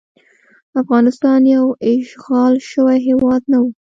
افغانستان 0.81 1.41
یو 1.55 1.65
اشغال 1.91 2.53
شوی 2.71 2.97
هیواد 3.07 3.41
نه 3.51 3.57
وو. 3.61 3.69